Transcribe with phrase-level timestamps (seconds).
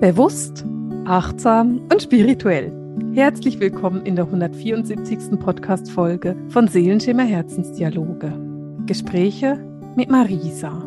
[0.00, 0.66] Bewusst,
[1.06, 2.70] achtsam und spirituell.
[3.14, 5.40] Herzlich willkommen in der 174.
[5.40, 8.38] Podcast-Folge von Seelenschimmer Herzensdialoge.
[8.84, 9.56] Gespräche
[9.96, 10.86] mit Marisa.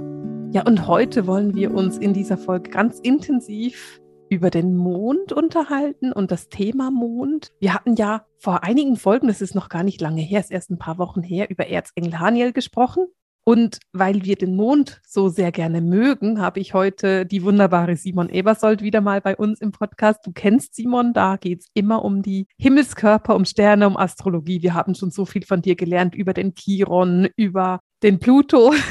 [0.52, 4.00] Ja, und heute wollen wir uns in dieser Folge ganz intensiv
[4.30, 7.52] über den Mond unterhalten und das Thema Mond.
[7.60, 10.70] Wir hatten ja vor einigen Folgen, das ist noch gar nicht lange her, ist erst
[10.70, 13.08] ein paar Wochen her, über Erzengel Haniel gesprochen.
[13.50, 18.30] Und weil wir den Mond so sehr gerne mögen, habe ich heute die wunderbare Simon
[18.30, 20.20] Ebersold wieder mal bei uns im Podcast.
[20.24, 24.62] Du kennst Simon, da geht es immer um die Himmelskörper, um Sterne, um Astrologie.
[24.62, 28.72] Wir haben schon so viel von dir gelernt über den Chiron, über den Pluto.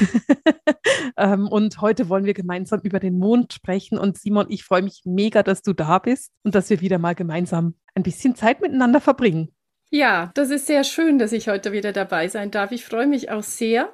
[1.17, 3.97] Ähm, und heute wollen wir gemeinsam über den Mond sprechen.
[3.97, 7.15] Und Simon, ich freue mich mega, dass du da bist und dass wir wieder mal
[7.15, 9.49] gemeinsam ein bisschen Zeit miteinander verbringen.
[9.89, 12.71] Ja, das ist sehr schön, dass ich heute wieder dabei sein darf.
[12.71, 13.89] Ich freue mich auch sehr.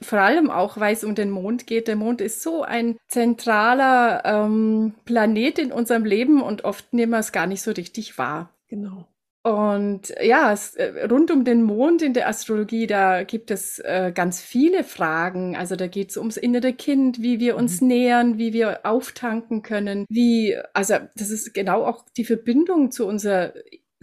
[0.00, 1.88] Vor allem auch, weil es um den Mond geht.
[1.88, 7.18] Der Mond ist so ein zentraler ähm, Planet in unserem Leben und oft nehmen wir
[7.18, 8.50] es gar nicht so richtig wahr.
[8.68, 9.06] Genau.
[9.46, 14.10] Und ja, es, äh, rund um den Mond in der Astrologie, da gibt es äh,
[14.14, 15.54] ganz viele Fragen.
[15.54, 17.88] Also da geht es ums innere Kind, wie wir uns mhm.
[17.88, 23.52] nähern, wie wir auftanken können, wie, also das ist genau auch die Verbindung zu unserer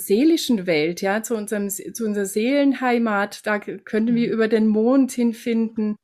[0.05, 3.45] seelischen Welt, ja, zu unserem, zu unserer Seelenheimat.
[3.45, 4.33] Da können wir mhm.
[4.33, 5.95] über den Mond hinfinden.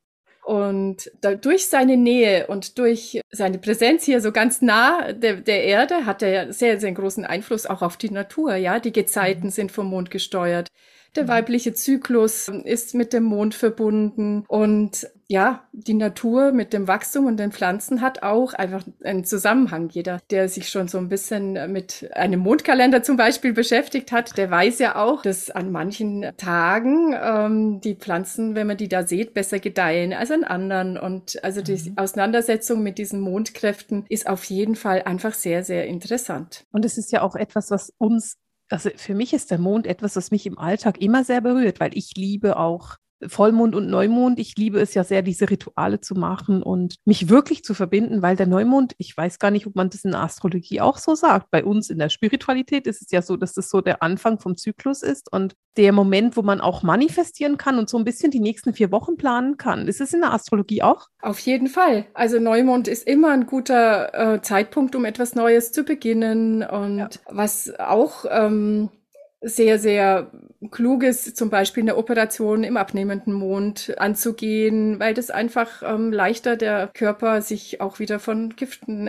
[0.44, 5.64] Und da, durch seine Nähe und durch seine Präsenz hier so ganz nah der, der
[5.64, 8.80] Erde hat er sehr, sehr großen Einfluss auch auf die Natur, ja.
[8.80, 9.50] Die Gezeiten mhm.
[9.50, 10.68] sind vom Mond gesteuert.
[11.16, 11.28] Der mhm.
[11.28, 17.36] weibliche Zyklus ist mit dem Mond verbunden und ja, die Natur mit dem Wachstum und
[17.36, 19.90] den Pflanzen hat auch einfach einen Zusammenhang.
[19.90, 24.50] Jeder, der sich schon so ein bisschen mit einem Mondkalender zum Beispiel beschäftigt hat, der
[24.50, 29.34] weiß ja auch, dass an manchen Tagen ähm, die Pflanzen, wenn man die da sieht,
[29.34, 30.96] besser gedeihen als an anderen.
[30.96, 31.98] Und also die mhm.
[31.98, 36.64] Auseinandersetzung mit diesen Mondkräften ist auf jeden Fall einfach sehr, sehr interessant.
[36.72, 38.36] Und es ist ja auch etwas, was uns
[38.70, 41.96] also für mich ist der Mond etwas, was mich im Alltag immer sehr berührt, weil
[41.96, 44.38] ich liebe auch Vollmond und Neumond.
[44.38, 48.36] Ich liebe es ja sehr, diese Rituale zu machen und mich wirklich zu verbinden, weil
[48.36, 51.50] der Neumond, ich weiß gar nicht, ob man das in der Astrologie auch so sagt.
[51.50, 54.56] Bei uns in der Spiritualität ist es ja so, dass das so der Anfang vom
[54.56, 58.40] Zyklus ist und der Moment, wo man auch manifestieren kann und so ein bisschen die
[58.40, 59.86] nächsten vier Wochen planen kann.
[59.86, 61.06] Ist es in der Astrologie auch?
[61.22, 62.06] Auf jeden Fall.
[62.14, 67.08] Also Neumond ist immer ein guter äh, Zeitpunkt, um etwas Neues zu beginnen und ja.
[67.28, 68.90] was auch ähm,
[69.40, 70.32] sehr, sehr
[70.72, 76.56] klug ist, zum Beispiel eine Operation im abnehmenden Mond anzugehen, weil das einfach ähm, leichter
[76.56, 79.08] der Körper sich auch wieder von Giften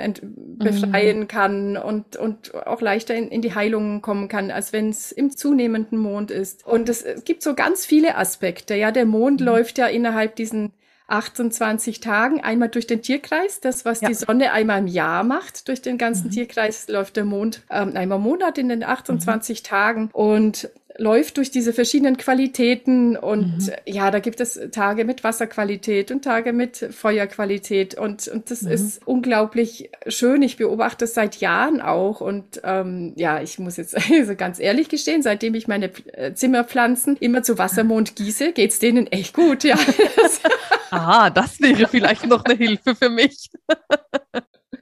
[0.60, 1.28] befreien mhm.
[1.28, 5.36] kann und, und auch leichter in, in die Heilung kommen kann, als wenn es im
[5.36, 6.66] zunehmenden Mond ist.
[6.66, 8.76] Und es, es gibt so ganz viele Aspekte.
[8.76, 9.48] Ja, der Mond mhm.
[9.48, 10.74] läuft ja innerhalb diesen
[11.12, 13.60] 28 Tagen einmal durch den Tierkreis.
[13.60, 14.10] Das, was ja.
[14.10, 16.32] die Sonne einmal im Jahr macht, durch den ganzen mhm.
[16.32, 19.66] Tierkreis läuft der Mond ähm, einmal im Monat in den 28 mhm.
[19.66, 20.10] Tagen.
[20.14, 23.72] Und läuft durch diese verschiedenen Qualitäten und mhm.
[23.86, 28.72] ja, da gibt es Tage mit Wasserqualität und Tage mit Feuerqualität und, und das mhm.
[28.72, 30.42] ist unglaublich schön.
[30.42, 34.90] Ich beobachte es seit Jahren auch und ähm, ja, ich muss jetzt also ganz ehrlich
[34.90, 39.78] gestehen, seitdem ich meine äh, Zimmerpflanzen immer zu Wassermond gieße, geht's denen echt gut, ja.
[40.92, 43.50] Aha, das wäre vielleicht noch eine Hilfe für mich.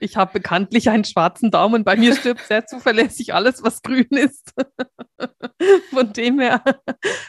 [0.00, 1.84] Ich habe bekanntlich einen schwarzen Daumen.
[1.84, 4.52] Bei mir stirbt sehr zuverlässig alles, was grün ist.
[5.90, 6.62] Von dem her,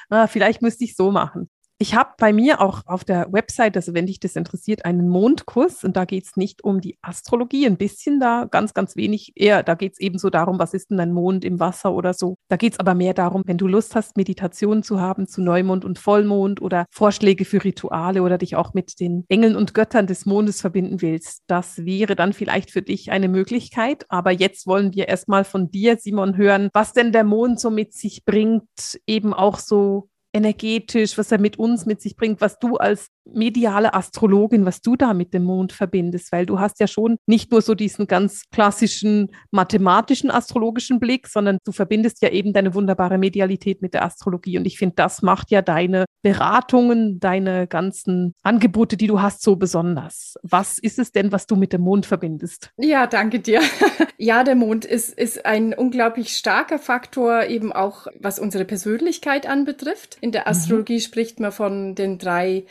[0.09, 1.49] ah, vielleicht müsste ich so machen.
[1.81, 5.85] Ich habe bei mir auch auf der Website, also wenn dich das interessiert, einen Mondkurs
[5.85, 9.63] und da geht es nicht um die Astrologie, ein bisschen da, ganz, ganz wenig eher,
[9.63, 12.35] da geht es eben so darum, was ist denn ein Mond im Wasser oder so.
[12.49, 15.85] Da geht es aber mehr darum, wenn du Lust hast, Meditation zu haben zu Neumond
[15.85, 20.25] und Vollmond oder Vorschläge für Rituale oder dich auch mit den Engeln und Göttern des
[20.25, 21.43] Mondes verbinden willst.
[21.47, 24.05] Das wäre dann vielleicht für dich eine Möglichkeit.
[24.09, 27.93] Aber jetzt wollen wir erstmal von dir, Simon, hören, was denn der Mond so mit
[27.93, 28.67] sich bringt,
[29.07, 33.93] eben auch so energetisch, was er mit uns mit sich bringt, was du als mediale
[33.93, 37.61] Astrologin, was du da mit dem Mond verbindest, weil du hast ja schon nicht nur
[37.61, 43.81] so diesen ganz klassischen mathematischen astrologischen Blick, sondern du verbindest ja eben deine wunderbare Medialität
[43.81, 49.07] mit der Astrologie und ich finde, das macht ja deine Beratungen, deine ganzen Angebote, die
[49.07, 50.35] du hast, so besonders.
[50.43, 52.71] Was ist es denn, was du mit dem Mond verbindest?
[52.77, 53.61] Ja, danke dir.
[54.17, 60.17] ja, der Mond ist, ist ein unglaublich starker Faktor, eben auch was unsere Persönlichkeit anbetrifft.
[60.21, 60.47] In der mhm.
[60.47, 61.01] Astrologie mhm.
[61.01, 62.65] spricht man von den drei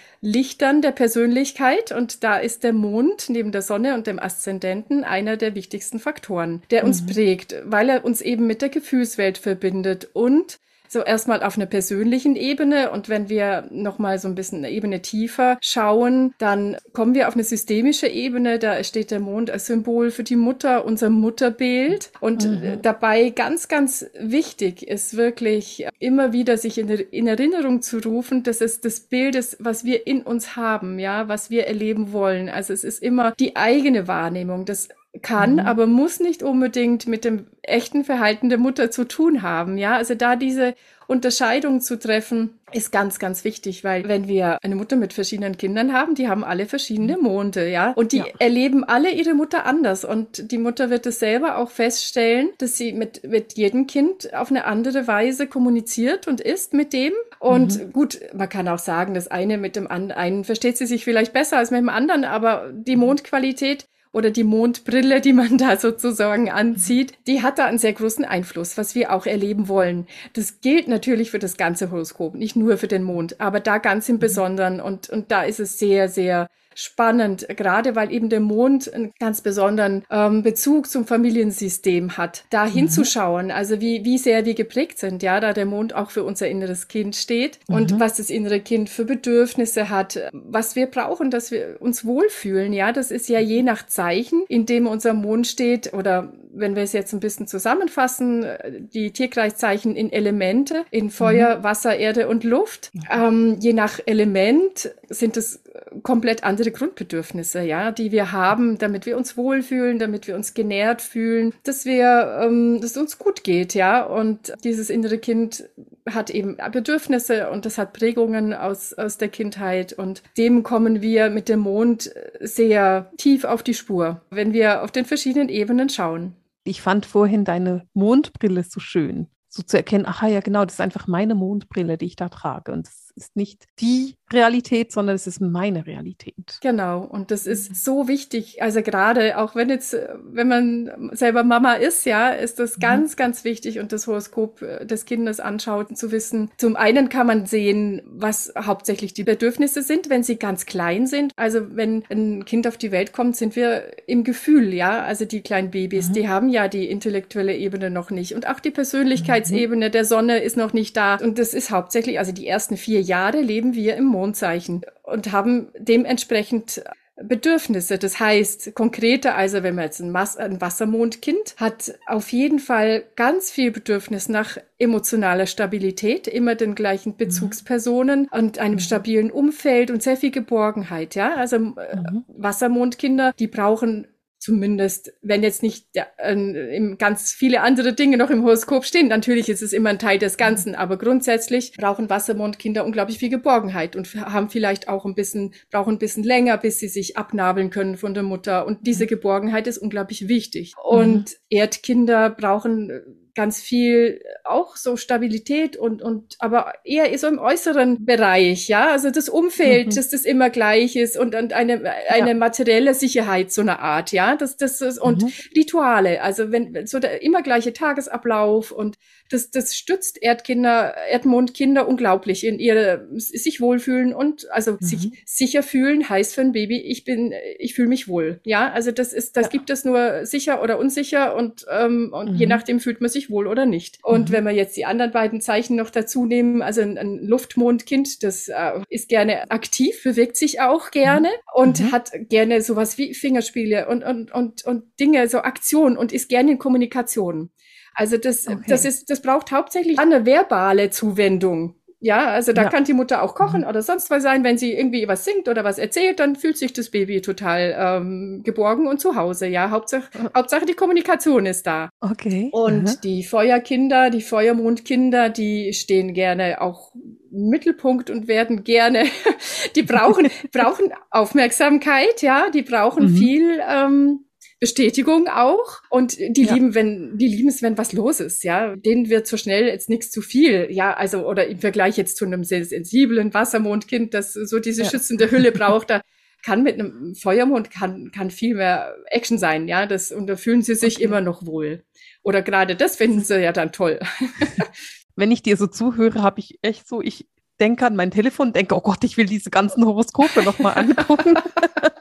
[0.49, 5.37] Lichtern der Persönlichkeit und da ist der Mond neben der Sonne und dem Aszendenten einer
[5.37, 7.07] der wichtigsten Faktoren, der uns mhm.
[7.09, 10.59] prägt, weil er uns eben mit der Gefühlswelt verbindet und
[10.89, 15.03] so erstmal auf einer persönlichen Ebene und wenn wir nochmal so ein bisschen eine Ebene
[15.03, 18.59] tiefer schauen, dann kommen wir auf eine systemische Ebene.
[18.59, 22.11] Da steht der Mond als Symbol für die Mutter, unser Mutterbild.
[22.21, 22.79] Und mhm.
[22.83, 28.61] dabei ganz, ganz wichtig ist wirklich immer wieder sich in, in Erinnerung zu rufen, dass
[28.61, 32.49] es das Bild ist, was wir in uns haben, ja, was wir erleben wollen.
[32.49, 34.65] Also es ist immer die eigene Wahrnehmung.
[34.65, 34.89] Das
[35.23, 35.59] kann, mhm.
[35.61, 39.79] aber muss nicht unbedingt mit dem echten Verhalten der Mutter zu tun haben.
[39.79, 40.75] Ja, also da diese
[41.07, 45.95] Unterscheidung zu treffen, ist ganz, ganz wichtig, weil wenn wir eine Mutter mit verschiedenen Kindern
[45.95, 47.23] haben, die haben alle verschiedene mhm.
[47.23, 48.27] Monde, ja, und die ja.
[48.39, 52.93] erleben alle ihre Mutter anders und die Mutter wird es selber auch feststellen, dass sie
[52.93, 57.15] mit, mit jedem Kind auf eine andere Weise kommuniziert und ist mit dem.
[57.39, 57.93] Und mhm.
[57.93, 61.57] gut, man kann auch sagen, das eine mit dem einen versteht sie sich vielleicht besser
[61.57, 67.15] als mit dem anderen, aber die Mondqualität oder die Mondbrille, die man da sozusagen anzieht,
[67.27, 70.07] die hat da einen sehr großen Einfluss, was wir auch erleben wollen.
[70.33, 74.09] Das gilt natürlich für das ganze Horoskop, nicht nur für den Mond, aber da ganz
[74.09, 74.21] im mhm.
[74.21, 74.81] Besonderen.
[74.81, 79.41] Und, und da ist es sehr, sehr spannend, gerade weil eben der Mond einen ganz
[79.41, 82.71] besonderen ähm, Bezug zum Familiensystem hat, da mhm.
[82.71, 86.47] hinzuschauen, also wie, wie sehr wir geprägt sind, ja, da der Mond auch für unser
[86.49, 87.75] inneres Kind steht mhm.
[87.75, 92.73] und was das innere Kind für Bedürfnisse hat, was wir brauchen, dass wir uns wohlfühlen,
[92.73, 96.83] ja, das ist ja je nach Zeichen, in dem unser Mond steht oder wenn wir
[96.83, 98.47] es jetzt ein bisschen zusammenfassen,
[98.93, 101.65] die Tierkreiszeichen in Elemente, in Feuer, mhm.
[101.65, 102.91] Wasser, Erde und Luft.
[103.11, 105.63] Ähm, je nach Element sind es
[106.03, 111.03] komplett andere Grundbedürfnisse, ja, die wir haben, damit wir uns wohlfühlen, damit wir uns genährt
[111.03, 114.03] fühlen, dass wir, ähm, dass es uns gut geht, ja.
[114.03, 115.69] Und dieses innere Kind
[116.09, 121.31] hat eben Bedürfnisse und das hat Prägungen aus, aus der Kindheit und dem kommen wir
[121.31, 122.11] mit dem Mond
[122.41, 126.35] sehr tief auf die Spur, wenn wir auf den verschiedenen Ebenen schauen.
[126.69, 130.81] Ich fand vorhin deine Mondbrille so schön so zu erkennen, aha ja genau, das ist
[130.81, 132.73] einfach meine Mondbrille, die ich da trage.
[132.73, 136.59] Und es ist nicht die Realität, sondern es ist meine Realität.
[136.61, 137.03] Genau.
[137.03, 137.75] Und das ist mhm.
[137.75, 138.63] so wichtig.
[138.63, 142.81] Also gerade auch wenn jetzt, wenn man selber Mama ist, ja, ist das mhm.
[142.81, 146.51] ganz, ganz wichtig und das Horoskop äh, des Kindes anschaut, zu wissen.
[146.59, 151.33] Zum einen kann man sehen, was hauptsächlich die Bedürfnisse sind, wenn sie ganz klein sind.
[151.37, 155.03] Also wenn ein Kind auf die Welt kommt, sind wir im Gefühl, ja.
[155.03, 156.13] Also die kleinen Babys, mhm.
[156.13, 158.35] die haben ja die intellektuelle Ebene noch nicht.
[158.35, 159.93] Und auch die Persönlichkeitsebene mhm.
[159.93, 161.17] der Sonne ist noch nicht da.
[161.17, 165.69] Und das ist hauptsächlich, also die ersten vier Jahre leben wir im Mondzeichen und haben
[165.79, 166.83] dementsprechend
[167.23, 167.99] Bedürfnisse.
[167.99, 173.05] Das heißt, konkreter, also wenn man jetzt ein, Mas ein Wassermondkind hat, auf jeden Fall
[173.17, 177.17] ganz viel Bedürfnis nach emotionaler Stabilität, immer den gleichen mhm.
[177.17, 178.29] Bezugspersonen mhm.
[178.31, 181.15] und einem stabilen Umfeld und sehr viel Geborgenheit.
[181.15, 182.25] Ja, also äh, mhm.
[182.29, 184.07] Wassermondkinder, die brauchen
[184.49, 189.61] zumindest, wenn jetzt nicht äh, ganz viele andere Dinge noch im Horoskop stehen, natürlich ist
[189.61, 194.49] es immer ein Teil des Ganzen, aber grundsätzlich brauchen Wassermondkinder unglaublich viel Geborgenheit und haben
[194.49, 198.23] vielleicht auch ein bisschen, brauchen ein bisschen länger, bis sie sich abnabeln können von der
[198.23, 198.67] Mutter.
[198.67, 199.09] Und diese mhm.
[199.09, 200.73] Geborgenheit ist unglaublich wichtig.
[200.83, 201.37] Und mhm.
[201.51, 203.01] Erdkinder brauchen äh,
[203.39, 209.13] ganz viel auch so Stabilität und, und aber eher so im äußeren Bereich, ja, also
[209.13, 209.95] das Umfeld, mhm.
[209.95, 212.35] dass das immer gleich ist und, und eine, eine ja.
[212.35, 215.33] materielle Sicherheit so eine Art, ja, das, das ist, und mhm.
[215.57, 218.99] Rituale, also wenn so der immer gleiche Tagesablauf und
[219.31, 224.79] das, das stützt Erdkinder, Erdmondkinder unglaublich in ihre sich wohlfühlen und also mhm.
[224.81, 228.41] sich sicher fühlen heißt für ein Baby, ich bin, ich fühle mich wohl.
[228.45, 229.51] Ja, also das ist, das ja.
[229.51, 232.37] gibt es nur sicher oder unsicher und, ähm, und mhm.
[232.37, 233.99] je nachdem fühlt man sich wohl oder nicht.
[234.03, 234.33] Und mhm.
[234.33, 238.49] wenn wir jetzt die anderen beiden Zeichen noch dazu nehmen, also ein, ein Luftmondkind, das
[238.49, 241.63] äh, ist gerne aktiv, bewegt sich auch gerne mhm.
[241.63, 241.93] und mhm.
[241.93, 246.53] hat gerne sowas wie Fingerspiele und, und, und, und Dinge, so Aktionen und ist gerne
[246.53, 247.51] in Kommunikation.
[247.95, 248.63] Also das, okay.
[248.69, 251.78] das ist, das braucht hauptsächlich eine verbale Zuwendung.
[252.01, 252.69] Ja, also da ja.
[252.69, 253.67] kann die Mutter auch kochen mhm.
[253.67, 254.45] oder sonst was sein.
[254.45, 258.43] Wenn sie irgendwie was singt oder was erzählt, dann fühlt sich das Baby total ähm,
[258.45, 259.47] geborgen und zu Hause.
[259.47, 261.91] Ja, Hauptsache, Hauptsache die Kommunikation ist da.
[262.01, 262.51] Okay.
[262.53, 263.01] Und mhm.
[263.03, 266.93] die Feuerkinder, die Feuermondkinder, die stehen gerne auch
[267.33, 269.05] im Mittelpunkt und werden gerne,
[269.77, 273.17] die brauchen, brauchen Aufmerksamkeit, ja, die brauchen mhm.
[273.17, 274.25] viel, ähm,
[274.61, 275.83] Bestätigung auch.
[275.91, 276.55] Und die ja.
[276.55, 278.75] lieben, wenn, die lieben es, wenn was los ist, ja.
[278.77, 280.95] Denen wird so schnell jetzt nichts zu viel, ja.
[280.95, 284.91] Also, oder im Vergleich jetzt zu einem sehr sensiblen Wassermondkind, das so diese ja.
[284.91, 286.01] schützende Hülle braucht, da
[286.45, 289.87] kann mit einem Feuermond kann, kann viel mehr Action sein, ja.
[289.87, 291.05] Das, und da fühlen sie sich okay.
[291.05, 291.85] immer noch wohl.
[292.23, 294.01] Oder gerade das finden sie ja dann toll.
[295.17, 297.29] Wenn ich dir so zuhöre, habe ich echt so, ich
[297.61, 301.35] denke an mein Telefon, denke, oh Gott, ich will diese ganzen Horoskope nochmal angucken.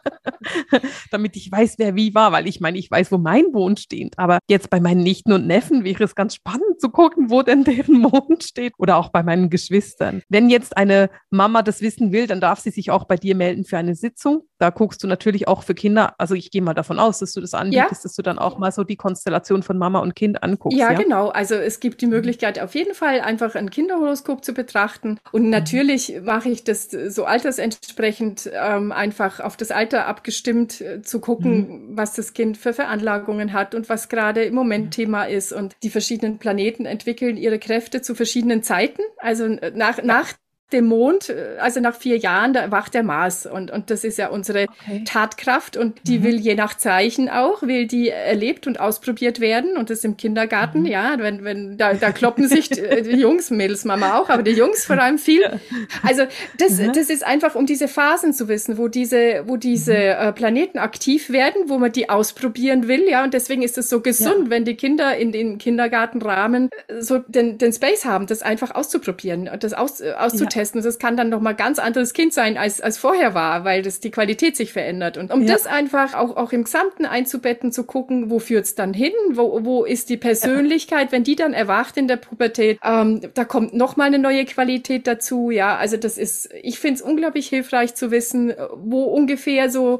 [1.12, 4.18] damit ich weiß, wer wie war, weil ich meine, ich weiß, wo mein Mond steht.
[4.18, 7.64] Aber jetzt bei meinen Nichten und Neffen wäre es ganz spannend zu gucken, wo denn
[7.64, 8.74] deren Mond steht.
[8.78, 10.22] Oder auch bei meinen Geschwistern.
[10.30, 13.66] Wenn jetzt eine Mama das wissen will, dann darf sie sich auch bei dir melden
[13.66, 14.44] für eine Sitzung.
[14.60, 17.42] Da guckst du natürlich auch für Kinder, also ich gehe mal davon aus, dass du
[17.42, 18.04] das anbietest, ja.
[18.04, 20.78] dass du dann auch mal so die Konstellation von Mama und Kind anguckst.
[20.78, 21.30] Ja, ja, genau.
[21.30, 25.20] Also es gibt die Möglichkeit auf jeden Fall einfach ein Kinderhoroskop zu betrachten.
[25.32, 25.50] Und mhm.
[25.50, 26.26] natürlich mhm.
[26.26, 30.37] mache ich das so altersentsprechend ähm, einfach auf das Alter abgestimmt
[30.82, 31.98] äh, zu gucken, mhm.
[31.98, 34.88] was das Kind für Veranlagungen hat und was gerade im Moment.
[34.92, 35.54] Thema ist.
[35.54, 39.02] Und die verschiedenen Planeten entwickeln ihre Kräfte zu verschiedenen Zeiten.
[39.18, 40.34] Also äh, nach, nach
[40.74, 44.18] dem Mond, äh, also nach vier Jahren, da erwacht der Mars und, und das ist
[44.18, 45.04] ja unsere okay.
[45.06, 46.24] Tatkraft und die mhm.
[46.24, 50.82] will je nach Zeichen auch, will die erlebt und ausprobiert werden und das im Kindergarten,
[50.82, 50.88] mhm.
[50.88, 54.52] ja, wenn, wenn, da, da kloppen sich äh, die Jungs, Mädels, Mama auch, aber die
[54.52, 55.60] Jungs vor allem viel.
[56.04, 56.24] Also
[56.58, 56.92] das, mhm.
[56.94, 60.28] das ist einfach, um diese Phasen zu wissen, wo diese, wo diese mhm.
[60.28, 64.02] äh, Planeten aktiv werden, wo man die ausprobieren will, ja, und deswegen ist es so
[64.02, 64.50] gesund, ja.
[64.50, 69.50] wenn die Kinder in den Kindergartenrahmen äh, so den, den Space haben, das einfach auszuprobieren,
[69.60, 70.50] das aus, auszutesten.
[70.56, 70.82] Ja testen.
[70.82, 74.00] Das kann dann noch mal ganz anderes Kind sein, als, als vorher war, weil das
[74.00, 75.18] die Qualität sich verändert.
[75.18, 75.54] Und um ja.
[75.54, 79.12] das einfach auch, auch im Gesamten einzubetten, zu gucken, wo führt's dann hin?
[79.34, 81.12] Wo, wo ist die Persönlichkeit, ja.
[81.12, 82.80] wenn die dann erwacht in der Pubertät?
[82.84, 85.52] Ähm, da kommt noch mal eine neue Qualität dazu.
[85.52, 90.00] Ja, also das ist, ich finde es unglaublich hilfreich zu wissen, wo ungefähr so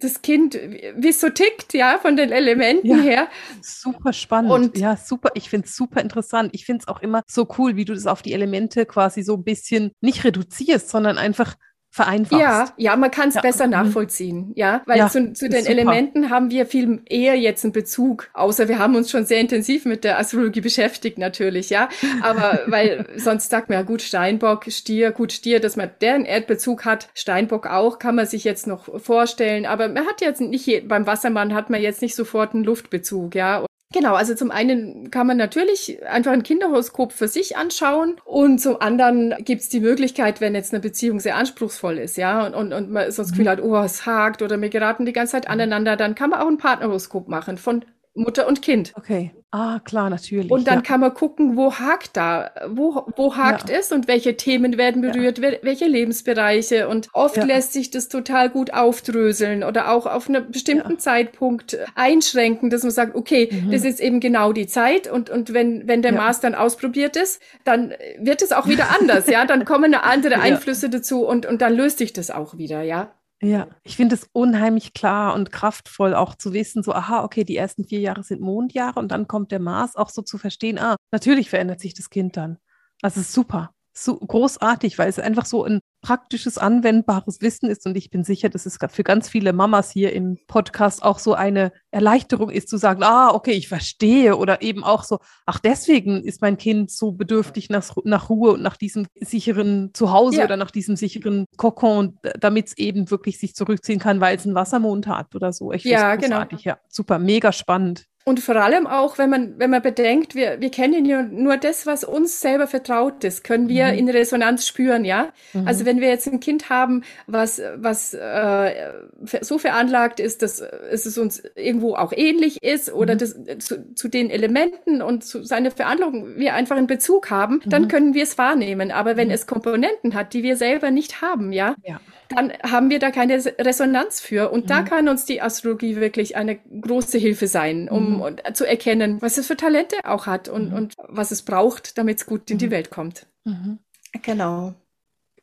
[0.00, 0.58] das Kind,
[0.96, 2.96] wie es so tickt, ja, von den Elementen ja.
[2.96, 3.28] her.
[3.60, 4.52] Super spannend.
[4.52, 5.30] Und ja, super.
[5.34, 6.50] Ich finde es super interessant.
[6.54, 9.34] Ich finde es auch immer so cool, wie du das auf die Elemente quasi so
[9.34, 11.56] ein bisschen nicht reduzierst, sondern einfach
[11.90, 12.40] vereinfachst.
[12.40, 13.40] Ja, ja, man kann es ja.
[13.40, 13.72] besser mhm.
[13.72, 15.72] nachvollziehen, ja, weil ja, zu, zu den super.
[15.72, 19.84] Elementen haben wir viel eher jetzt einen Bezug, außer wir haben uns schon sehr intensiv
[19.84, 21.88] mit der Astrologie beschäftigt natürlich, ja,
[22.22, 26.84] aber weil sonst sagt man ja gut Steinbock, Stier, gut Stier, dass man deren Erdbezug
[26.84, 31.06] hat, Steinbock auch, kann man sich jetzt noch vorstellen, aber man hat jetzt nicht, beim
[31.06, 35.38] Wassermann hat man jetzt nicht sofort einen Luftbezug, ja, Genau, also zum einen kann man
[35.38, 40.74] natürlich einfach ein Kinderhoroskop für sich anschauen und zum anderen gibt's die Möglichkeit, wenn jetzt
[40.74, 43.50] eine Beziehung sehr anspruchsvoll ist, ja, und, und, und man so das Gefühl mhm.
[43.50, 45.52] hat, oh, es hakt oder wir geraten die ganze Zeit mhm.
[45.52, 47.82] aneinander, dann kann man auch ein Partnerhoroskop machen von
[48.18, 48.92] Mutter und Kind.
[48.96, 49.32] Okay.
[49.50, 50.50] Ah, klar, natürlich.
[50.50, 50.82] Und dann ja.
[50.82, 53.78] kann man gucken, wo hakt da, wo, wo hakt ja.
[53.78, 55.52] es und welche Themen werden berührt, ja.
[55.62, 56.86] welche Lebensbereiche.
[56.86, 62.68] Und oft lässt sich das total gut aufdröseln oder auch auf einen bestimmten Zeitpunkt einschränken,
[62.68, 63.70] dass man sagt, okay, mhm.
[63.70, 67.40] das ist eben genau die Zeit und, und wenn, wenn der Mars dann ausprobiert ist,
[67.64, 71.74] dann wird es auch wieder anders, ja, dann kommen andere Einflüsse dazu und, und dann
[71.74, 73.14] löst sich das auch wieder, ja.
[73.40, 77.56] Ja, ich finde es unheimlich klar und kraftvoll auch zu wissen, so, aha, okay, die
[77.56, 80.96] ersten vier Jahre sind Mondjahre und dann kommt der Mars, auch so zu verstehen, ah,
[81.12, 82.58] natürlich verändert sich das Kind dann.
[83.00, 83.70] Also super
[84.04, 87.86] so großartig, weil es einfach so ein praktisches, anwendbares Wissen ist.
[87.86, 91.34] Und ich bin sicher, dass es für ganz viele Mamas hier im Podcast auch so
[91.34, 94.36] eine Erleichterung ist, zu sagen, ah, okay, ich verstehe.
[94.36, 98.62] Oder eben auch so, ach, deswegen ist mein Kind so bedürftig nach, nach Ruhe und
[98.62, 100.44] nach diesem sicheren Zuhause ja.
[100.44, 104.54] oder nach diesem sicheren Kokon, damit es eben wirklich sich zurückziehen kann, weil es einen
[104.54, 105.72] Wassermond hat oder so.
[105.72, 106.44] Ich ja, genau.
[106.60, 108.06] Ja, super, mega spannend.
[108.28, 111.86] Und vor allem auch, wenn man, wenn man bedenkt, wir, wir kennen ja nur das,
[111.86, 113.98] was uns selber vertraut ist, können wir mhm.
[114.00, 115.32] in Resonanz spüren, ja.
[115.54, 115.66] Mhm.
[115.66, 118.92] Also wenn wir jetzt ein Kind haben, was, was äh,
[119.40, 123.18] so veranlagt ist, dass es uns irgendwo auch ähnlich ist oder mhm.
[123.18, 127.84] das, zu, zu den Elementen und zu seiner Veranlagung wir einfach einen Bezug haben, dann
[127.84, 127.88] mhm.
[127.88, 128.90] können wir es wahrnehmen.
[128.90, 129.34] Aber wenn mhm.
[129.34, 133.42] es Komponenten hat, die wir selber nicht haben, ja, ja dann haben wir da keine
[133.58, 134.50] Resonanz für.
[134.50, 134.68] Und mhm.
[134.68, 138.54] da kann uns die Astrologie wirklich eine große Hilfe sein, um mhm.
[138.54, 140.76] zu erkennen, was es für Talente auch hat und, mhm.
[140.76, 142.72] und was es braucht, damit es gut in die mhm.
[142.72, 143.26] Welt kommt.
[143.44, 143.78] Mhm.
[144.22, 144.74] Genau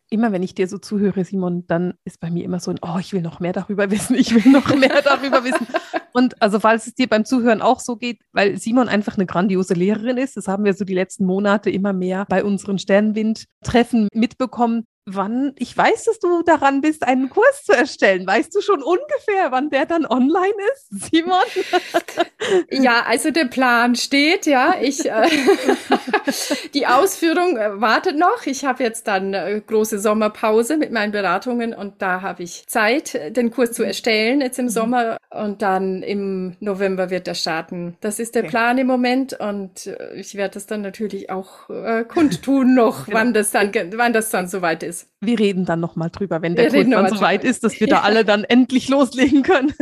[0.09, 2.97] immer wenn ich dir so zuhöre, Simon, dann ist bei mir immer so ein, oh,
[2.99, 5.67] ich will noch mehr darüber wissen, ich will noch mehr darüber wissen.
[6.13, 9.73] Und also falls es dir beim Zuhören auch so geht, weil Simon einfach eine grandiose
[9.73, 14.85] Lehrerin ist, das haben wir so die letzten Monate immer mehr bei unseren Sternwind-Treffen mitbekommen,
[15.05, 18.25] wann, ich weiß, dass du daran bist, einen Kurs zu erstellen.
[18.25, 21.35] Weißt du schon ungefähr, wann der dann online ist, Simon?
[22.71, 24.75] ja, also der Plan steht, ja.
[24.81, 25.27] Ich, äh,
[26.73, 28.45] die Ausführung äh, wartet noch.
[28.45, 33.35] Ich habe jetzt dann äh, große Sommerpause mit meinen Beratungen und da habe ich Zeit,
[33.35, 34.69] den Kurs zu erstellen jetzt im mhm.
[34.69, 37.95] Sommer und dann im November wird er starten.
[38.01, 38.51] Das ist der okay.
[38.51, 43.17] Plan im Moment und äh, ich werde das dann natürlich auch äh, kundtun noch, genau.
[43.17, 45.09] wann das dann, wann das dann soweit ist ist.
[45.21, 48.01] Wir reden dann nochmal drüber, wenn der Kurs dann so weit ist, dass wir da
[48.01, 49.73] alle dann endlich loslegen können.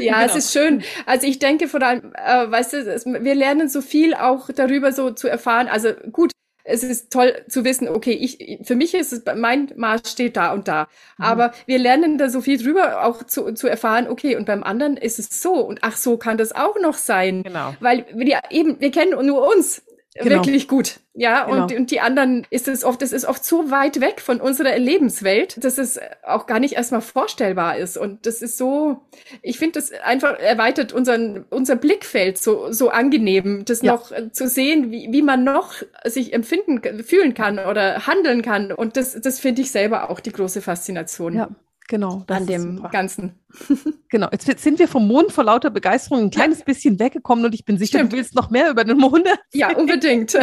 [0.00, 0.26] Ja, genau.
[0.26, 0.82] es ist schön.
[1.06, 4.92] Also ich denke vor allem, äh, weißt du, es, wir lernen so viel auch darüber
[4.92, 5.68] so zu erfahren.
[5.68, 6.32] Also gut,
[6.64, 10.52] es ist toll zu wissen, okay, ich, für mich ist es, mein Maß steht da
[10.52, 10.88] und da.
[11.18, 11.24] Mhm.
[11.24, 14.96] Aber wir lernen da so viel drüber, auch zu, zu erfahren, okay, und beim anderen
[14.96, 17.42] ist es so und ach, so kann das auch noch sein.
[17.42, 17.74] Genau.
[17.80, 19.82] Weil wir eben, wir kennen nur uns
[20.14, 20.36] genau.
[20.36, 21.00] wirklich gut.
[21.14, 21.62] Ja, genau.
[21.62, 24.78] und, und die anderen ist es oft, das ist oft so weit weg von unserer
[24.78, 27.96] Lebenswelt, dass es auch gar nicht erstmal vorstellbar ist.
[27.96, 29.02] Und das ist so,
[29.42, 33.92] ich finde, das einfach erweitert unseren, unser Blickfeld so, so angenehm, das ja.
[33.92, 38.72] noch zu sehen, wie, wie man noch sich empfinden, fühlen kann oder handeln kann.
[38.72, 41.34] Und das, das finde ich selber auch die große Faszination.
[41.34, 41.48] Ja.
[41.88, 42.24] Genau.
[42.28, 42.88] An dem super.
[42.88, 43.38] Ganzen.
[44.08, 44.28] genau.
[44.32, 46.64] Jetzt sind wir vom Mond vor lauter Begeisterung ein kleines ja.
[46.64, 48.12] bisschen weggekommen und ich bin sicher, Stimmt.
[48.12, 49.26] du willst noch mehr über den Mond.
[49.26, 49.38] Erzählen.
[49.52, 50.36] Ja, unbedingt.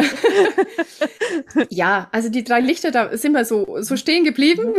[1.68, 4.74] ja, also die drei Lichter, da sind wir so, so stehen geblieben.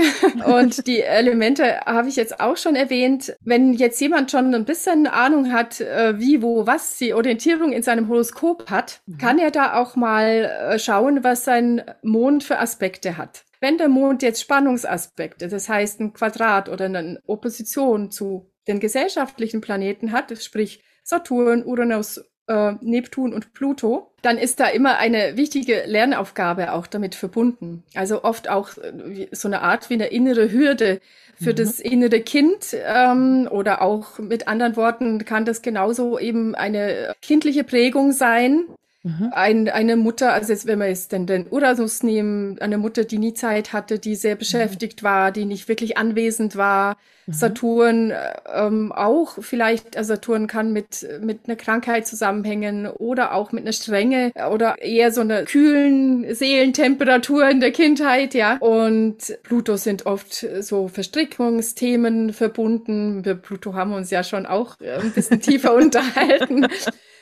[0.45, 3.35] und die Elemente habe ich jetzt auch schon erwähnt.
[3.41, 7.83] Wenn jetzt jemand schon ein bisschen Ahnung hat, äh, wie, wo, was die Orientierung in
[7.83, 9.17] seinem Horoskop hat, mhm.
[9.17, 13.43] kann er da auch mal äh, schauen, was sein Mond für Aspekte hat.
[13.63, 19.61] Wenn der Mond jetzt Spannungsaspekte, das heißt ein Quadrat oder eine Opposition zu den gesellschaftlichen
[19.61, 25.83] Planeten hat, sprich Saturn, Uranus, äh, Neptun und Pluto, dann ist da immer eine wichtige
[25.85, 27.85] Lernaufgabe auch damit verbunden.
[27.95, 30.99] Also oft auch äh, so eine Art wie eine innere Hürde
[31.41, 31.55] für mhm.
[31.55, 37.63] das innere Kind ähm, oder auch mit anderen Worten kann das genauso eben eine kindliche
[37.63, 38.65] Prägung sein,
[39.05, 39.31] Mhm.
[39.33, 43.17] Ein, eine Mutter, also jetzt, wenn wir jetzt den, den Uranus nehmen, eine Mutter, die
[43.17, 45.05] nie Zeit hatte, die sehr beschäftigt mhm.
[45.05, 46.95] war, die nicht wirklich anwesend war.
[47.25, 47.33] Mhm.
[47.33, 48.13] Saturn
[48.53, 53.73] ähm, auch vielleicht, also Saturn kann mit, mit einer Krankheit zusammenhängen oder auch mit einer
[53.73, 58.55] Strenge oder eher so einer kühlen Seelentemperatur in der Kindheit, ja.
[58.57, 63.21] Und Pluto sind oft so Verstrickungsthemen verbunden.
[63.21, 66.67] Mit Pluto haben wir uns ja schon auch ein bisschen tiefer unterhalten.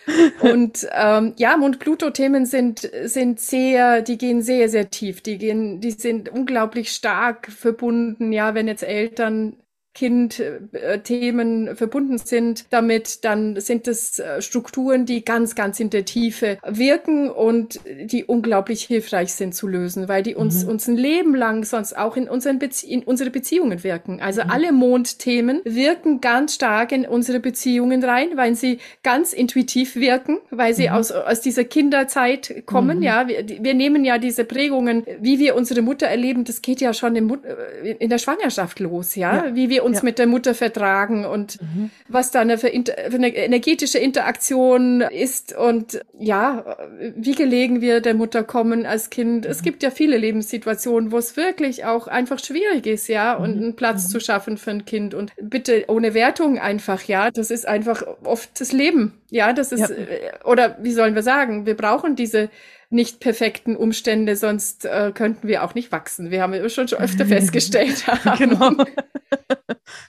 [0.42, 5.22] Und ähm, ja, Mond-Pluto-Themen sind, sind sehr, die gehen sehr, sehr tief.
[5.22, 8.32] Die gehen, die sind unglaublich stark verbunden.
[8.32, 9.58] Ja, wenn jetzt Eltern
[9.94, 16.58] Kind-Themen verbunden sind damit, dann sind es äh, Strukturen, die ganz, ganz in der Tiefe
[16.66, 20.72] wirken und die unglaublich hilfreich sind zu lösen, weil die uns, mhm.
[20.72, 24.22] uns ein Leben lang sonst auch in, unseren Bezie in unsere Beziehungen wirken.
[24.22, 24.50] Also mhm.
[24.50, 30.74] alle Mondthemen wirken ganz stark in unsere Beziehungen rein, weil sie ganz intuitiv wirken, weil
[30.74, 30.96] sie mhm.
[30.96, 33.00] aus, aus dieser Kinderzeit kommen.
[33.00, 33.04] Mhm.
[33.04, 36.94] Ja, wir, wir nehmen ja diese Prägungen, wie wir unsere Mutter erleben, das geht ja
[36.94, 39.56] schon in, äh, in der Schwangerschaft los, ja, ja.
[39.56, 40.04] wie wir uns ja.
[40.04, 41.92] mit der Mutter vertragen und mhm.
[42.08, 46.78] was da eine, für, für eine energetische Interaktion ist und ja,
[47.16, 49.46] wie gelegen wir der Mutter kommen als Kind.
[49.46, 49.52] Mhm.
[49.52, 53.64] Es gibt ja viele Lebenssituationen, wo es wirklich auch einfach schwierig ist, ja, und mhm.
[53.64, 54.12] einen Platz mhm.
[54.12, 58.60] zu schaffen für ein Kind und bitte ohne Wertung einfach, ja, das ist einfach oft
[58.60, 59.90] das Leben, ja, das ist, ja.
[59.90, 62.50] Äh, oder wie sollen wir sagen, wir brauchen diese
[62.92, 66.30] nicht perfekten Umstände, sonst äh, könnten wir auch nicht wachsen.
[66.30, 68.04] Wir haben schon, schon öfter festgestellt.
[68.38, 68.74] genau.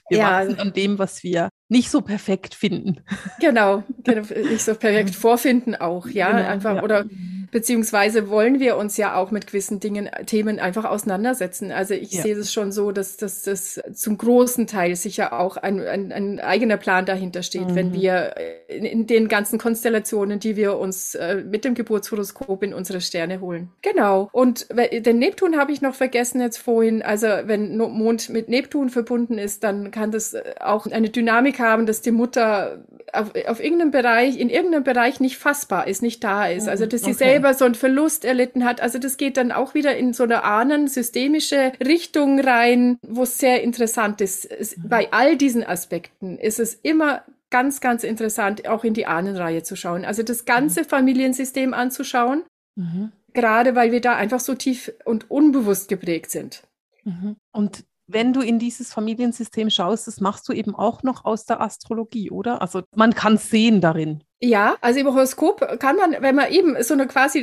[0.09, 0.39] Wir ja.
[0.39, 3.01] wachsen an dem, was wir nicht so perfekt finden.
[3.39, 6.83] Genau, genau nicht so perfekt vorfinden auch, ja, genau, einfach ja.
[6.83, 7.05] oder
[7.53, 11.71] beziehungsweise wollen wir uns ja auch mit gewissen Dingen, Themen einfach auseinandersetzen.
[11.71, 12.23] Also ich ja.
[12.23, 16.39] sehe es schon so, dass, dass das zum großen Teil sicher auch ein, ein, ein
[16.41, 17.75] eigener Plan dahinter steht, mhm.
[17.75, 18.35] wenn wir
[18.67, 23.39] in, in, den ganzen Konstellationen, die wir uns äh, mit dem Geburtshoroskop in unsere Sterne
[23.39, 23.69] holen.
[23.83, 24.29] Genau.
[24.33, 27.03] Und den Neptun habe ich noch vergessen jetzt vorhin.
[27.03, 31.85] Also wenn Mond mit Neptun verbunden ist, dann kann das äh, auch eine Dynamik haben,
[31.85, 36.47] dass die Mutter auf, auf irgendeinem Bereich, in irgendeinem Bereich nicht fassbar ist, nicht da
[36.47, 36.67] ist.
[36.67, 37.25] Also dass sie okay.
[37.25, 38.81] selber so einen Verlust erlitten hat.
[38.81, 43.63] Also das geht dann auch wieder in so eine ahnensystemische Richtung rein, wo es sehr
[43.63, 44.45] interessant ist.
[44.45, 49.63] Es, bei all diesen Aspekten ist es immer ganz, ganz interessant, auch in die Ahnenreihe
[49.63, 50.05] zu schauen.
[50.05, 50.85] Also das ganze mhm.
[50.85, 52.43] Familiensystem anzuschauen.
[52.75, 53.11] Mhm.
[53.33, 56.63] Gerade weil wir da einfach so tief und unbewusst geprägt sind.
[57.03, 57.35] Mhm.
[57.51, 61.61] Und wenn du in dieses Familiensystem schaust, das machst du eben auch noch aus der
[61.61, 62.61] Astrologie, oder?
[62.61, 64.23] Also man kann sehen darin.
[64.45, 67.39] Ja, also im Horoskop kann man, wenn man eben so eine quasi,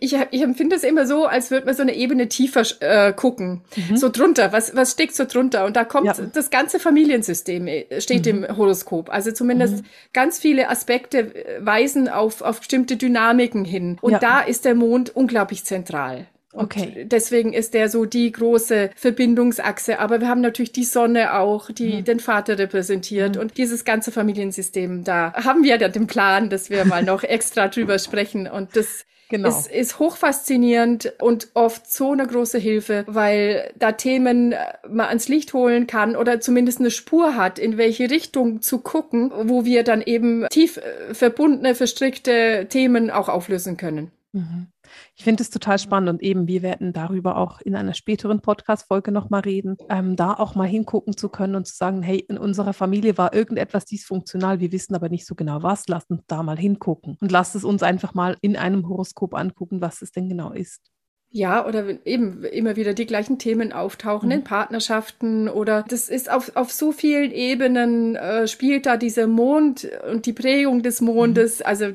[0.00, 3.60] ich, ich empfinde es immer so, als würde man so eine Ebene tiefer äh, gucken,
[3.76, 3.98] mhm.
[3.98, 5.66] so drunter, was, was steckt so drunter?
[5.66, 6.14] Und da kommt ja.
[6.14, 8.44] das ganze Familiensystem, äh, steht mhm.
[8.44, 9.10] im Horoskop.
[9.10, 9.86] Also zumindest mhm.
[10.14, 13.98] ganz viele Aspekte äh, weisen auf, auf bestimmte Dynamiken hin.
[14.00, 14.18] Und ja.
[14.18, 16.26] da ist der Mond unglaublich zentral.
[16.52, 17.02] Okay.
[17.02, 19.98] Und deswegen ist der so die große Verbindungsachse.
[20.00, 22.04] Aber wir haben natürlich die Sonne auch, die mhm.
[22.04, 23.42] den Vater repräsentiert mhm.
[23.42, 25.04] und dieses ganze Familiensystem.
[25.04, 28.48] Da haben wir ja den Plan, dass wir mal noch extra drüber sprechen.
[28.48, 29.48] Und das Genau.
[29.48, 34.58] Es ist hochfaszinierend und oft so eine große Hilfe, weil da Themen äh,
[34.88, 39.30] mal ans Licht holen kann oder zumindest eine Spur hat, in welche Richtung zu gucken,
[39.44, 44.10] wo wir dann eben tief äh, verbundene, verstrickte Themen auch auflösen können.
[44.32, 44.68] Mhm.
[45.16, 49.10] Ich finde es total spannend und eben, wir werden darüber auch in einer späteren Podcast-Folge
[49.10, 52.72] nochmal reden, ähm, da auch mal hingucken zu können und zu sagen, hey, in unserer
[52.72, 56.58] Familie war irgendetwas dysfunktional, wir wissen aber nicht so genau was, lasst uns da mal
[56.58, 60.52] hingucken und lasst es uns einfach mal in einem Horoskop angucken, was es denn genau
[60.52, 60.90] ist.
[61.32, 64.34] Ja, oder eben immer wieder die gleichen Themen auftauchen mhm.
[64.34, 69.88] in Partnerschaften oder das ist auf, auf so vielen Ebenen äh, spielt da dieser Mond
[70.10, 71.66] und die Prägung des Mondes, mhm.
[71.66, 71.86] also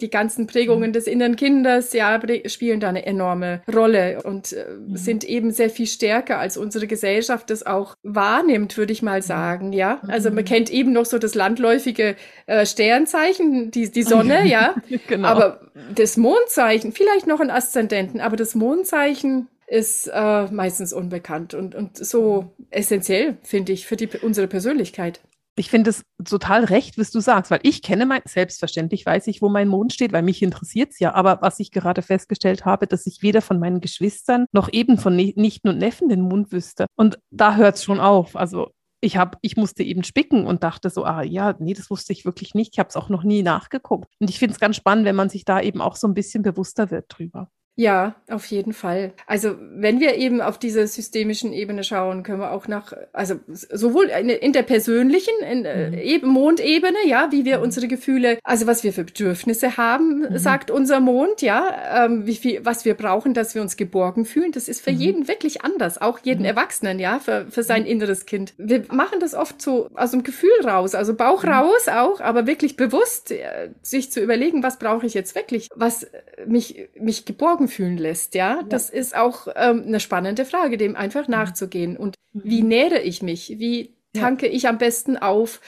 [0.00, 0.92] die ganzen Prägungen mhm.
[0.94, 4.96] des inneren Kindes, ja, spielen da eine enorme Rolle und äh, mhm.
[4.96, 9.24] sind eben sehr viel stärker, als unsere Gesellschaft das auch wahrnimmt, würde ich mal mhm.
[9.24, 10.00] sagen, ja.
[10.06, 10.48] Also man mhm.
[10.48, 14.74] kennt eben noch so das landläufige äh, Sternzeichen, die, die Sonne, ja.
[15.08, 15.28] genau.
[15.28, 15.60] Aber
[15.94, 21.74] das Mondzeichen, vielleicht noch ein Aszendenten, aber das Mond Mondzeichen ist äh, meistens unbekannt und,
[21.74, 25.20] und so essentiell, finde ich, für die, unsere Persönlichkeit.
[25.58, 29.40] Ich finde es total recht, was du sagst, weil ich kenne mein, selbstverständlich weiß ich,
[29.40, 31.14] wo mein Mond steht, weil mich interessiert es ja.
[31.14, 35.16] Aber was ich gerade festgestellt habe, dass ich weder von meinen Geschwistern noch eben von
[35.16, 36.86] Nichten und Neffen den Mond wüsste.
[36.94, 38.36] Und da hört es schon auf.
[38.36, 42.12] Also ich habe, ich musste eben spicken und dachte so, ah ja, nee, das wusste
[42.12, 42.74] ich wirklich nicht.
[42.74, 44.08] Ich habe es auch noch nie nachgeguckt.
[44.18, 46.42] Und ich finde es ganz spannend, wenn man sich da eben auch so ein bisschen
[46.42, 47.50] bewusster wird drüber.
[47.78, 49.12] Ja, auf jeden Fall.
[49.26, 54.06] Also wenn wir eben auf dieser systemischen Ebene schauen, können wir auch nach, also sowohl
[54.06, 55.98] in, der persönlichen in, äh, mhm.
[55.98, 57.64] eben Mondebene, ja, wie wir mhm.
[57.64, 60.38] unsere Gefühle, also was wir für Bedürfnisse haben, mhm.
[60.38, 64.52] sagt unser Mond, ja, ähm, wie viel, was wir brauchen, dass wir uns geborgen fühlen.
[64.52, 64.98] Das ist für mhm.
[64.98, 66.46] jeden wirklich anders, auch jeden mhm.
[66.46, 67.88] Erwachsenen, ja, für, für sein mhm.
[67.88, 68.54] inneres Kind.
[68.56, 72.76] Wir machen das oft so aus dem Gefühl raus, also Bauch raus auch, aber wirklich
[72.76, 76.06] bewusst äh, sich zu überlegen, was brauche ich jetzt wirklich, was
[76.46, 78.62] mich mich geborgen Augen fühlen lässt, ja.
[78.68, 81.96] Das ist auch ähm, eine spannende Frage, dem einfach nachzugehen.
[81.96, 82.42] Und mhm.
[82.44, 83.58] wie nähere ich mich?
[83.58, 84.52] Wie tanke ja.
[84.52, 85.60] ich am besten auf?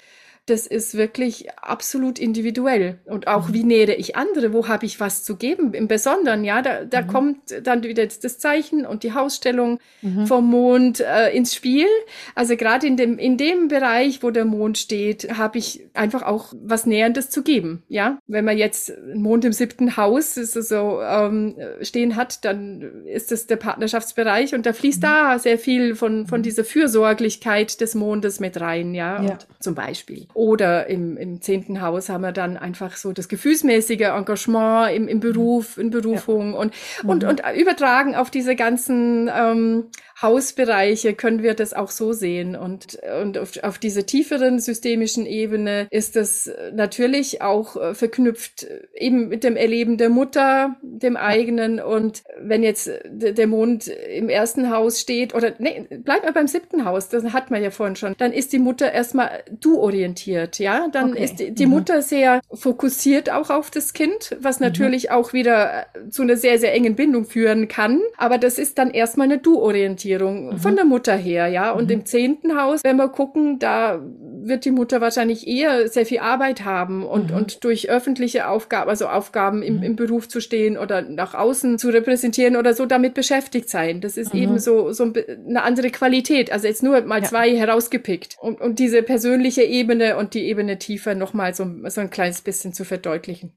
[0.48, 2.98] Das ist wirklich absolut individuell.
[3.04, 3.54] Und auch, mhm.
[3.54, 4.52] wie nähere ich andere?
[4.52, 5.74] Wo habe ich was zu geben?
[5.74, 7.06] Im Besonderen, ja, da, da mhm.
[7.06, 10.26] kommt dann wieder das Zeichen und die Hausstellung mhm.
[10.26, 11.86] vom Mond äh, ins Spiel.
[12.34, 16.52] Also gerade in dem, in dem Bereich, wo der Mond steht, habe ich einfach auch
[16.62, 17.82] was Näherndes zu geben.
[17.88, 23.30] Ja, wenn man jetzt einen Mond im siebten Haus so ähm, stehen hat, dann ist
[23.30, 25.06] das der Partnerschaftsbereich und da fließt mhm.
[25.06, 26.44] da sehr viel von, von mhm.
[26.44, 29.38] dieser Fürsorglichkeit des Mondes mit rein, ja, ja.
[29.60, 30.26] Zum Beispiel.
[30.38, 35.18] Oder im, im zehnten Haus haben wir dann einfach so das gefühlsmäßige Engagement im, im
[35.18, 36.58] Beruf, in Berufung ja.
[36.60, 36.72] und,
[37.02, 37.28] und, mhm.
[37.28, 39.86] und übertragen auf diese ganzen ähm,
[40.20, 42.56] Hausbereiche können wir das auch so sehen.
[42.56, 48.80] Und, und auf, auf diese tieferen systemischen Ebene ist das natürlich auch äh, verknüpft äh,
[48.94, 51.78] eben mit dem Erleben der Mutter, dem eigenen.
[51.78, 56.84] Und wenn jetzt der Mond im ersten Haus steht, oder nee, bleibt mal beim siebten
[56.84, 60.88] Haus, das hat man ja vorhin schon, dann ist die Mutter erstmal du-orientiert, ja.
[60.90, 61.24] Dann okay.
[61.24, 61.72] ist die, die mhm.
[61.72, 64.66] Mutter sehr fokussiert auch auf das Kind, was mhm.
[64.66, 65.14] natürlich mhm.
[65.14, 68.00] auch wieder zu einer sehr, sehr engen Bindung führen kann.
[68.16, 70.07] Aber das ist dann erstmal eine du-Orientierung.
[70.08, 70.58] Orientierung mhm.
[70.58, 71.70] von der Mutter her, ja.
[71.72, 71.90] Und mhm.
[71.90, 76.64] im zehnten Haus, wenn wir gucken, da wird die Mutter wahrscheinlich eher sehr viel Arbeit
[76.64, 77.36] haben und, mhm.
[77.36, 79.82] und durch öffentliche Aufgaben, also Aufgaben im, mhm.
[79.82, 84.00] im Beruf zu stehen oder nach außen zu repräsentieren oder so damit beschäftigt sein.
[84.00, 84.58] Das ist eben mhm.
[84.58, 86.50] so, so eine andere Qualität.
[86.52, 87.28] Also jetzt nur mal ja.
[87.28, 88.36] zwei herausgepickt.
[88.40, 92.72] Und, und diese persönliche Ebene und die Ebene tiefer nochmal so, so ein kleines bisschen
[92.72, 93.52] zu verdeutlichen.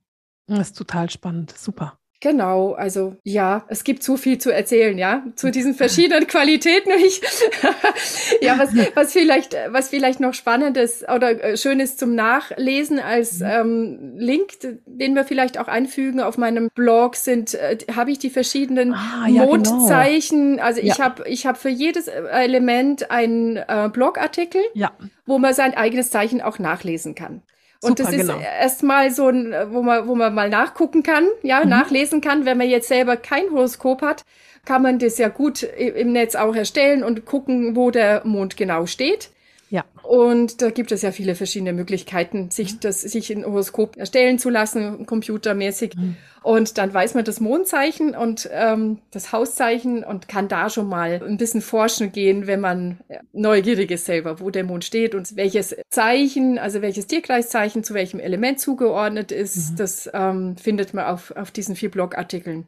[0.48, 1.54] Das ist total spannend.
[1.58, 1.98] Super.
[2.22, 6.92] Genau, also ja, es gibt so viel zu erzählen, ja, zu diesen verschiedenen Qualitäten.
[7.04, 7.20] Ich,
[8.42, 13.00] ja, was, was vielleicht, was vielleicht noch spannend ist oder äh, schön ist zum Nachlesen
[13.00, 13.48] als mhm.
[13.48, 14.52] ähm, Link,
[14.86, 19.26] den wir vielleicht auch einfügen auf meinem Blog, sind, äh, habe ich die verschiedenen ah,
[19.28, 19.44] ja.
[19.44, 20.58] Mondzeichen.
[20.58, 20.64] Genau.
[20.64, 21.00] Also ich ja.
[21.00, 24.92] habe, ich habe für jedes Element einen äh, Blogartikel, ja.
[25.26, 27.42] wo man sein eigenes Zeichen auch nachlesen kann.
[27.84, 28.40] Und Super, das ist genau.
[28.40, 31.70] erstmal so ein, wo man, wo man mal nachgucken kann, ja, mhm.
[31.70, 32.46] nachlesen kann.
[32.46, 34.24] Wenn man jetzt selber kein Horoskop hat,
[34.66, 38.86] kann man das ja gut im Netz auch erstellen und gucken, wo der Mond genau
[38.86, 39.32] steht.
[39.72, 39.86] Ja.
[40.04, 42.80] Und da gibt es ja viele verschiedene Möglichkeiten, sich mhm.
[42.82, 45.96] das, sich ein Horoskop erstellen zu lassen, computermäßig.
[45.96, 46.18] Mhm.
[46.44, 51.24] Und dann weiß man das Mondzeichen und ähm, das Hauszeichen und kann da schon mal
[51.26, 53.00] ein bisschen forschen gehen, wenn man
[53.32, 58.20] neugierig ist selber, wo der Mond steht und welches Zeichen, also welches Tierkreiszeichen zu welchem
[58.20, 59.72] Element zugeordnet ist.
[59.72, 59.76] Mhm.
[59.78, 62.68] Das ähm, findet man auf, auf diesen vier Blogartikeln.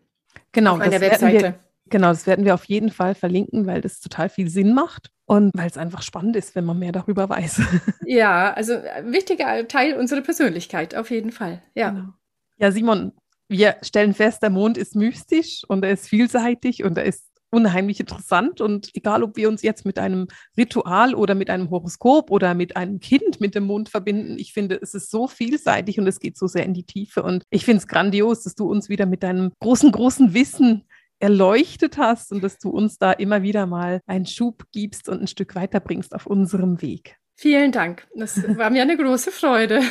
[0.53, 1.55] Genau, auf einer Webseite.
[1.89, 5.51] Genau, das werden wir auf jeden Fall verlinken, weil das total viel Sinn macht und
[5.55, 7.61] weil es einfach spannend ist, wenn man mehr darüber weiß.
[8.05, 11.63] Ja, also ein wichtiger Teil unserer Persönlichkeit, auf jeden Fall.
[11.73, 11.89] Ja.
[11.89, 12.09] Genau.
[12.57, 13.13] Ja, Simon,
[13.47, 17.99] wir stellen fest, der Mond ist mystisch und er ist vielseitig und er ist unheimlich
[17.99, 22.55] interessant und egal, ob wir uns jetzt mit einem Ritual oder mit einem Horoskop oder
[22.55, 26.19] mit einem Kind mit dem Mond verbinden, ich finde, es ist so vielseitig und es
[26.19, 29.05] geht so sehr in die Tiefe und ich finde es grandios, dass du uns wieder
[29.05, 30.83] mit deinem großen, großen Wissen
[31.23, 35.27] erleuchtet hast und dass du uns da immer wieder mal einen Schub gibst und ein
[35.27, 37.15] Stück weiterbringst auf unserem Weg.
[37.35, 38.05] Vielen Dank.
[38.13, 39.81] Das war mir eine große Freude.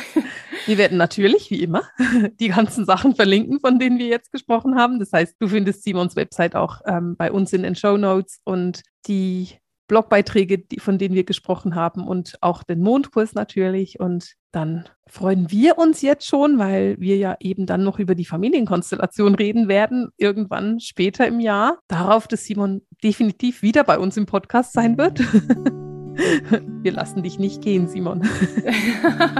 [0.67, 1.83] Wir werden natürlich, wie immer,
[2.39, 4.99] die ganzen Sachen verlinken, von denen wir jetzt gesprochen haben.
[4.99, 8.83] Das heißt, du findest Simons Website auch ähm, bei uns in den Show Notes und
[9.07, 9.49] die
[9.87, 13.99] Blogbeiträge, die, von denen wir gesprochen haben und auch den Mondkurs natürlich.
[13.99, 18.25] Und dann freuen wir uns jetzt schon, weil wir ja eben dann noch über die
[18.25, 24.25] Familienkonstellation reden werden, irgendwann später im Jahr, darauf, dass Simon definitiv wieder bei uns im
[24.25, 25.19] Podcast sein wird.
[26.83, 28.21] Wir lassen dich nicht gehen, Simon.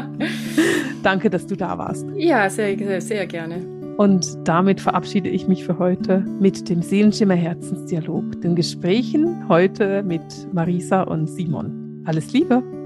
[1.03, 2.07] Danke, dass du da warst.
[2.15, 3.63] Ja, sehr, sehr, sehr gerne.
[3.97, 10.23] Und damit verabschiede ich mich für heute mit dem Seelenschimmer Herzensdialog, den Gesprächen heute mit
[10.51, 12.01] Marisa und Simon.
[12.05, 12.82] Alles Liebe!